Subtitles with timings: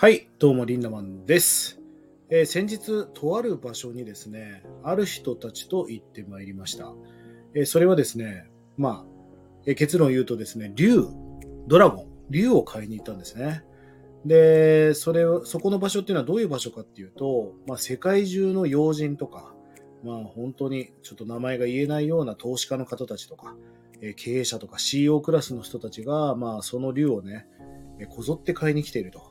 [0.00, 1.80] はい、どうもリンダマンです。
[2.30, 6.94] えー、先日、とある場所にですね、ある人たちと行ってまいりました。
[7.52, 9.04] えー、それはですね、まあ、
[9.66, 11.04] えー、結論を言うとですね、竜、
[11.66, 13.64] ドラゴン、竜を買いに行ったんですね。
[14.24, 19.52] で、それを、そこの場所っていうのはどういう場所かっていうと、まあ、世界中の要人とか、
[20.04, 23.56] まあ、本当にちょっと名前が言えないような投資家の方たちとか、
[24.00, 27.48] え経営者とか CEO クラスの人たちが、まあ、その竜をね、
[28.10, 29.27] こぞって買いに来ていると。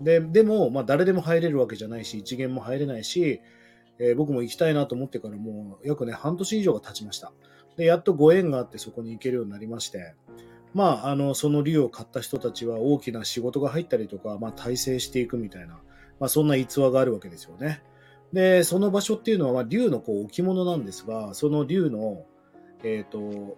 [0.00, 3.40] で、でも、まあ、誰でも入れるわけじゃないし、一元も入れないし、
[3.98, 7.32] えー、僕も行きたいなと思ってからもう約ね、半年以上が経ちました。
[7.76, 10.14] で、やっとご縁があってそこに行けるようになりまして、
[10.72, 15.80] まあ、あの、その竜を買った人たちは大きな仕事が入ったりとか、まあ、体制していくみたいな、
[16.18, 17.82] まあ、そんな逸話があるわけですよね。
[18.32, 22.24] で、その場所っていうのは、まあ、竜のこう置物なんですが、その竜の、
[22.82, 23.56] えっ、ー、と、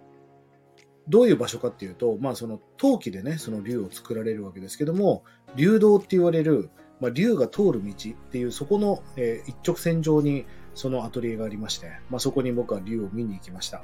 [1.09, 5.23] どういう場所かっていうと、まあその陶器でね、その竜を作られるわけですけども、
[5.55, 13.83] 竜道って言われる、まあ、竜が通る道っていう、そこの、えー、一直線上にそのアトリエがありまして、まあそこに僕は竜を見に行きました。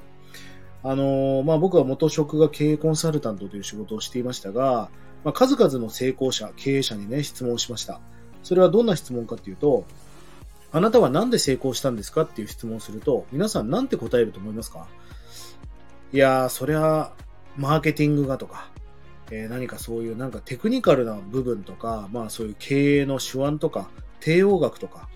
[0.82, 4.90] あのー、まあ僕は元職が経営コンサルタントという仕事をしていましたが、
[5.24, 8.00] まあ、数々の成功者、経営者にね、質問をしました。
[8.42, 9.84] それはどんな質問かっていうと、
[10.72, 14.88] あなたは何で成功したんですかっていう質問をすると、皆さん何て答えると思いますか？
[16.12, 17.12] いやー、そりゃ、
[17.56, 18.70] マーケティングがとか、
[19.30, 23.88] えー、何かそういうなんかテクニカルな部分とか、まあそういう経営の手腕とか、
[24.20, 25.08] 帝王学とか、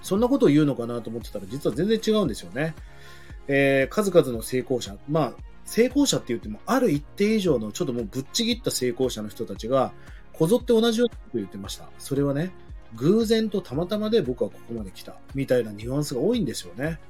[0.00, 2.74] そんなことを言うのかなと思ってたら実は全然違うんですよね。
[3.48, 5.32] えー、数々の成功者、まあ
[5.64, 9.92] 成功者って言ってもある一定以上のちょっともうぶっちぎった成功者の人たちが
[10.32, 11.88] こぞって同じようなことを言ってました。
[11.98, 12.52] それはね、
[12.94, 17.00] 偶然とたまたまで僕はここまで来たみたいなニュアンスが多いんですよね。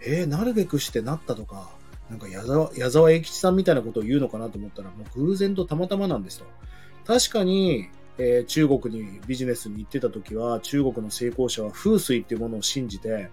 [0.00, 1.77] えー、なるべくしてなったとか、
[2.10, 6.46] なんか矢沢矢沢永吉さんみたいなことを言うのかなと思ったら、もう偶然とたまたまなんですと。
[7.06, 13.30] 確かに、えー、中国にビジネスに行ってた時は、中国の成功者は風水っていうものを信じて、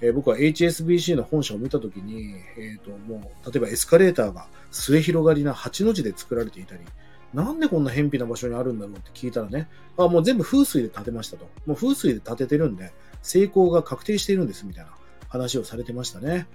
[0.00, 6.80] えー、僕は HSBC の本社を見た時に、えっ、ー、と、もう、例えばエスカレーターが末広がりな8の字で作られていたり、
[7.32, 11.48] なんでこんな偏僻な場所にあるんだろうって聞いたらね、あ、もう全部風水で建てましたと。
[11.66, 12.92] もう風水で建ててるんで、
[13.22, 14.92] 成功が確定しているんですみたいな
[15.28, 16.46] 話をされてましたね。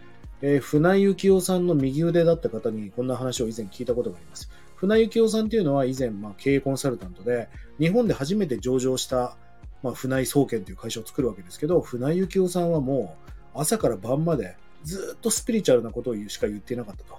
[0.42, 4.50] えー、船井幸雄さんの右腕だった方にこんな話を以前聞いたことがあります。
[4.76, 9.36] 船井幸雄さんっていうのは以前、まあ、経営コンサルタントで、日本で初めて上場した、
[9.84, 17.18] まあ、船井総研という会社を作るわけですけど、船井幸雄さんはもう朝から晩までずっとスピリチュアルなことをしか言っていなかったと。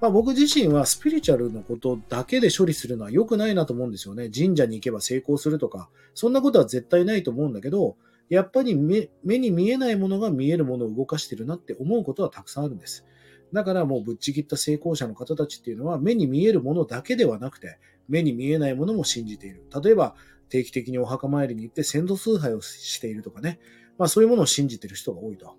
[0.00, 4.30] まあ、僕自身はスピリチュアルのことだけで処理するのは良くないなと思うんですよね。
[4.34, 7.96] 神社に行けば成功するとか、そんなことは絶対ないと思うんだけど、
[8.30, 13.04] やっぱり目に見えないものが見えるものを動かしてるなって思うことはたくさんあるんです。
[13.52, 19.64] だからもうぶっちぎった成功者の方たちっていうのは目に見えるものだけではなくて目に見えないものも信じている。
[19.82, 20.14] 例えば
[20.48, 23.58] 定期的にお墓参りに行って先祖崇拝をしているとかね。
[23.98, 25.56] まあそういうものを信じている人が多いと。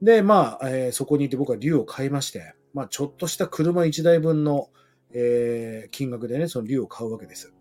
[0.00, 4.70] で、まあ、えー、そこにいて僕は竜を買いまして、まあちょっとした車1台分の、
[5.12, 7.52] えー、金額でね、その竜を買うわけです。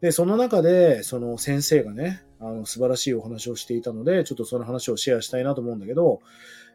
[0.00, 6.20] で、その中で、その先生がね、あの素晴らしいお話をしていたので、ちょっとその話をシェアしたいなと思うんだけど、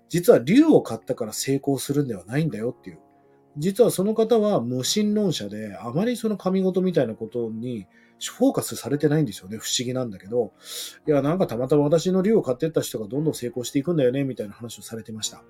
[0.10, 3.00] 実は竜を買ったから成功するんではないんだよっていう。
[3.58, 7.88] 実はその方は無神論者で、あまりその神事みたいなことに
[8.28, 9.58] フォーカスされてないんですよね。
[9.58, 10.54] 不思議なんだけど。
[11.08, 15.44] いや、なんかたまたま私の竜を買ってった人がどんどん成功していくんだよね、みたいな話をされてました。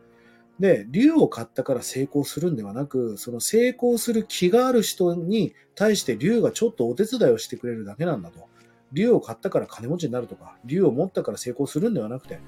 [0.59, 8.47] で、竜を買ったから成功するんではなく、その成功する気がある人に対して竜がちょっとお手伝いをしてくれるだけなんだと。
[8.94, 12.40] 竜を買ったから金持ちになるとか、竜を持ったから成功するんではなくて、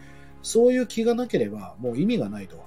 [0.42, 2.58] そういう気がなければもう意味がないと。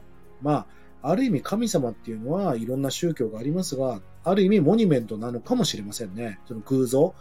[0.42, 0.66] まあ、
[1.10, 6.40] ある意味神様っていうのはいろんな宗教がありますが、ある意味モニュメントなのかもしれませんね。
[6.46, 7.14] その偶像。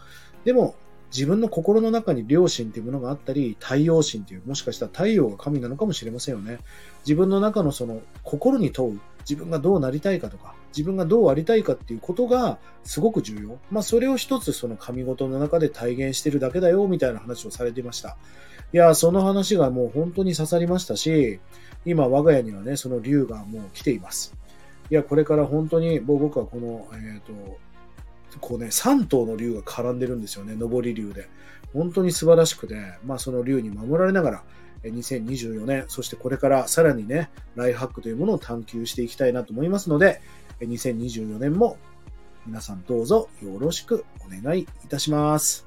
[0.44, 0.74] でも、
[1.12, 6.58] 自分の心の中に良心というものがあったり、太陽神という、もしかしたら太陽が神なのかもしれませんよね。
[7.06, 13.58] 自分の中のその心に問う、自分がどうなりたいかとか、自分がどうありたいかっていうことがすごく重要。
[13.70, 18.16] まあ、それを一つその神事の中で体現してるだけだよ、みたいな話をされていました。
[18.72, 21.40] いや、その話がもう本当に刺さりましたし、
[21.84, 24.34] 今我が家にはね、その竜がもう来ています。
[24.90, 27.58] いや、これから本当に僕はこの、えっ、ー、と、
[28.40, 31.28] こうね、3頭の竜が絡んでるんですよね、上り竜で。
[31.72, 34.44] 本当に素晴らしくて、まあその竜に守られながら、
[34.84, 40.20] 2024年、そしてこれからさらにね、ライフハックというものを探求していきたいなと思いますので、
[40.60, 41.78] 2024年も
[42.46, 45.66] 皆さんどうぞよろしくお願いいたします。